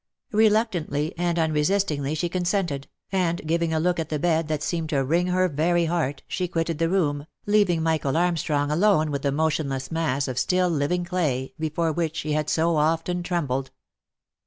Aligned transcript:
Reluctantly, 0.33 1.13
and 1.15 1.37
unresistingly 1.37 2.15
she 2.15 2.27
consented, 2.27 2.87
and 3.11 3.45
giving 3.45 3.71
a 3.71 3.79
look 3.79 3.99
at 3.99 4.09
the 4.09 4.17
bed 4.17 4.47
that 4.47 4.63
seemed 4.63 4.89
to 4.89 5.03
wring 5.03 5.27
her 5.27 5.47
very 5.47 5.85
heart, 5.85 6.23
she 6.27 6.47
quitted 6.47 6.79
the 6.79 6.89
room, 6.89 7.27
leaving 7.45 7.83
Michael 7.83 8.17
Armstrong 8.17 8.71
alone 8.71 9.11
with 9.11 9.21
the 9.21 9.31
motionless 9.31 9.91
mass 9.91 10.27
of 10.27 10.39
still 10.39 10.71
living 10.71 11.05
clay, 11.05 11.53
before 11.59 11.91
which 11.91 12.21
he 12.21 12.31
had 12.33 12.49
so 12.49 12.77
often 12.77 13.21
trembled. 13.21 13.69